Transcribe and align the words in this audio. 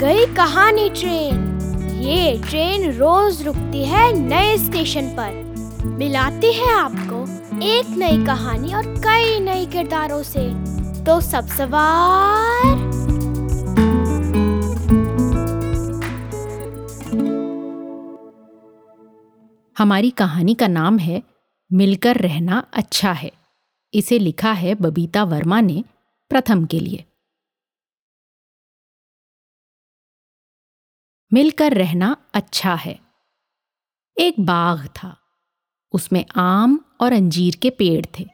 कहानी 0.00 0.90
ट्रेन। 0.90 1.60
ये 2.02 2.42
ट्रेन 2.48 2.92
रोज 2.92 3.42
रुकती 3.42 3.84
है 3.84 4.12
नए 4.12 4.58
स्टेशन 4.58 5.06
पर। 5.06 5.52
मिलाती 5.86 6.52
है 6.52 6.72
आपको 6.72 7.22
एक 7.64 7.86
नई 7.98 8.26
कहानी 8.26 8.74
और 8.74 8.86
कई 8.86 9.40
नए 9.40 9.66
किरदारों 9.66 10.22
से। 10.22 10.54
तो 11.04 11.20
सब 11.20 11.46
सवार। 11.46 12.92
हमारी 19.78 20.10
कहानी 20.10 20.54
का 20.54 20.66
नाम 20.66 20.98
है, 20.98 21.22
मिलकर 21.72 22.16
रहना 22.16 22.64
अच्छा 22.74 23.12
है। 23.12 23.32
इसे 23.94 24.18
लिखा 24.18 24.52
है 24.52 24.74
बबीता 24.74 25.24
वर्मा 25.24 25.60
ने 25.60 25.84
प्रथम 26.30 26.64
के 26.64 26.80
लिए। 26.80 27.04
मिलकर 31.32 31.72
रहना 31.72 32.16
अच्छा 32.34 32.74
है। 32.74 33.00
एक 34.18 34.40
बाग 34.40 34.86
था। 34.86 35.18
उसमें 35.92 36.24
आम 36.36 36.84
और 37.00 37.12
अंजीर 37.12 37.56
के 37.62 37.70
पेड़ 37.70 38.06
थे। 38.18 38.28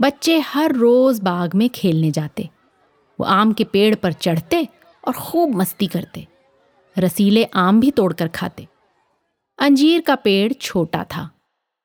बच्चे 0.00 0.38
हर 0.38 0.72
रोज 0.72 1.20
बाग 1.20 1.54
में 1.54 1.70
खेलने 1.70 2.10
जाते। 2.10 2.50
वो 3.20 3.26
आम 3.26 3.52
के 3.52 3.64
पेड़ 3.64 3.94
पर 3.94 4.12
चढ़ते 4.12 4.68
और 5.06 5.12
खूब 5.12 5.54
मस्ती 5.54 5.86
करते। 5.86 6.26
रसीले 6.98 7.44
आम 7.44 7.80
भी 7.80 7.90
तोड़कर 7.90 8.28
खाते। 8.28 8.68
अंजीर 9.58 10.00
का 10.00 10.14
पेड़ 10.14 10.52
छोटा 10.52 11.04
था। 11.04 11.30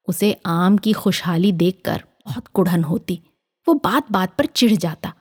उसे 0.07 0.41
आम 0.45 0.77
की 0.77 0.93
खुशहाली 0.93 1.51
देखकर 1.51 2.03
बहुत 2.25 2.47
कुढ़न 2.47 2.83
होती। 2.83 3.23
वो 3.67 3.73
बात 3.73 4.11
बात 4.11 4.35
पर 4.35 4.45
चिढ़ 4.45 4.71
जाता। 4.71 5.13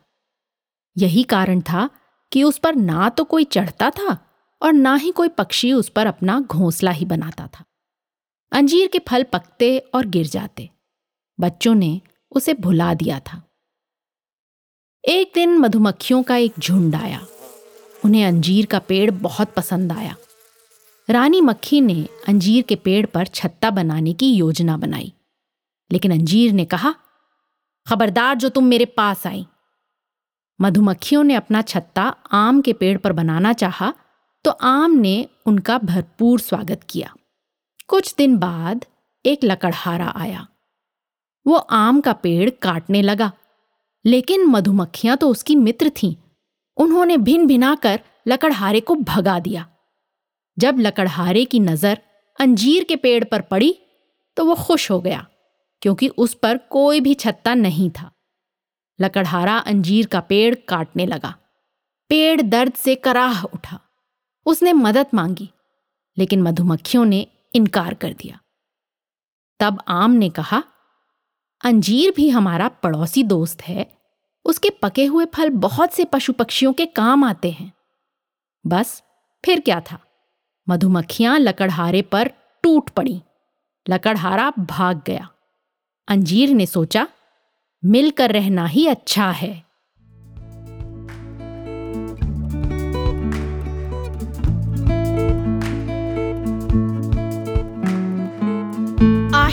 यही 0.98 1.22
कारण 1.22 1.60
था 1.60 1.90
कि 2.32 2.44
उस 2.44 2.58
पर 2.58 2.74
ना 2.74 3.08
तो 3.08 3.24
कोई 3.24 3.44
चढ़ता 3.44 3.90
था 3.90 4.30
और 4.64 4.72
ना 4.72 4.94
ही 4.94 5.10
कोई 5.10 5.28
पक्षी 5.28 5.72
उस 5.72 5.88
पर 5.88 6.06
अपना 6.06 6.40
घोंसला 6.40 6.90
ही 6.90 7.04
बनाता 7.04 7.46
था। 7.46 7.64
अंजीर 8.52 8.88
के 8.88 8.98
फल 8.98 9.22
पकते 9.22 9.78
और 9.78 10.06
गिर 10.06 10.26
जाते। 10.26 10.70
बच्चों 11.40 11.74
ने 11.74 12.00
उसे 12.30 12.54
भुला 12.54 12.94
दिया 12.94 13.20
था। 13.20 13.42
एक 15.04 15.32
दिन 15.34 15.58
मधुमक्खियों 15.58 16.22
का 16.22 16.36
एक 16.36 16.52
झुंड 16.58 16.94
आया। 16.94 17.26
उन्हें 18.04 18.26
अंजीर 18.26 18.66
का 18.66 18.78
पेड़ 18.78 19.10
बहुत 19.10 19.54
पसंद 19.54 19.92
आया। 19.92 20.16
रानी 21.10 21.40
मक्खी 21.40 21.80
ने 21.80 22.08
अंजीर 22.28 22.62
के 22.62 22.76
पेड़ 22.76 23.06
पर 23.06 23.26
छत्ता 23.26 23.70
बनाने 23.70 24.12
की 24.12 24.34
योजना 24.34 24.76
बनाई। 24.76 25.12
लेकिन 25.92 26.12
अंजीर 26.12 26.52
ने 26.52 26.64
कहा, 26.64 26.94
खबरदार 27.88 28.34
जो 28.34 28.48
तुम 28.48 28.64
मेरे 28.64 28.84
पास 28.84 29.26
आई। 29.26 29.46
मधुमक्खियों 30.60 31.24
ने 31.24 31.34
अपना 31.34 31.62
छत्ता 31.62 32.14
आम 32.32 32.60
के 32.60 32.72
पेड़ 32.72 32.98
पर 32.98 33.12
बनाना 33.12 33.52
चाहा 33.52 33.94
तो 34.44 34.50
आम 34.50 34.92
ने 34.92 35.14
उनका 35.46 35.76
भरपूर 35.78 36.40
स्वागत 36.40 36.80
किया। 36.90 37.14
कुछ 37.88 38.14
दिन 38.14 38.36
बाद 38.38 38.84
एक 39.24 39.44
लकड़हारा 39.44 40.08
आया। 40.16 40.46
वो 41.46 41.56
आम 41.56 42.00
का 42.00 42.12
पेड़ 42.14 42.48
काटने 42.62 43.00
लगा, 43.02 43.30
लेकिन 44.04 44.44
मधुमक्खियाँ 44.46 45.16
तो 45.16 45.28
उसकी 45.28 45.54
मित्र 45.56 45.90
थीं। 45.92 46.14
उन्होंने 46.76 47.16
भिन 47.18 47.46
भिनाकर 47.46 48.00
लकड़हारे 48.28 48.80
को 48.80 48.94
भगा 48.94 49.38
दिया। 49.38 49.66
जब 50.56 50.78
लकड़हारे 50.78 51.44
की 51.44 51.60
नज़र 51.60 52.00
अंजीर 52.38 52.84
के 52.84 52.96
पेड़ 52.96 53.22
पर 53.24 53.40
पड़ी 53.42 53.74
तो 54.36 54.44
वो 54.44 54.54
खुश 54.56 54.90
हो 54.90 55.00
गया, 55.00 55.26
क्योंकि 55.82 56.08
उस 56.08 56.34
पर 56.34 56.58
कोई 56.70 57.00
भी 57.00 57.14
छत्ता 57.14 57.54
नहीं 57.54 57.90
था। 57.90 58.10
लकड़हारा 58.98 59.56
अंजीर 59.58 60.06
का 60.06 60.20
पेड़ 60.22 60.54
काटने 60.68 61.06
लगा। 61.06 61.34
पेड़ 62.10 62.40
दर्द 62.42 62.72
से 62.74 62.94
कराह 62.96 63.42
उठा। 63.44 63.80
उसने 64.46 64.72
मदद 64.72 65.06
मांगी, 65.14 65.50
लेकिन 66.18 66.42
मधुमक्खियों 66.42 67.04
ने 67.04 67.26
इनकार 67.54 67.94
कर 67.94 68.12
दिया। 68.12 68.40
तब 69.60 69.82
आम 69.88 70.10
ने 70.10 70.30
कहा, 70.30 70.62
अंजीर 71.64 72.12
भी 72.16 72.28
हमारा 72.28 72.68
पड़ोसी 72.68 73.22
दोस्त 73.22 73.62
है। 73.62 73.98
उसके 74.44 74.70
पके 74.70 75.04
हुए 75.04 75.24
फल 75.24 75.50
बहुत 75.50 75.92
से 75.92 76.04
पशु 76.04 76.32
पक्षियों 76.32 76.72
के 76.72 76.86
काम 76.86 77.24
आते 77.24 77.50
हैं। 77.50 77.72
बस, 78.66 79.02
फिर 79.44 79.60
क्या 79.60 79.80
था? 79.80 79.98
मधुमक्खियाँ 80.68 81.38
लकड़हारे 81.38 82.02
पर 82.02 82.30
टूट 82.62 82.90
पड़ी। 82.90 83.22
लकड़हारा 83.88 84.52
भाग 84.58 85.02
गया। 85.06 85.28
अंजीर 86.08 86.50
ने 86.50 86.66
सोचा, 86.66 87.08
मिलकर 87.84 88.32
रहना 88.32 88.66
ही 88.66 88.86
अच्छा 88.86 89.30
है। 89.30 89.63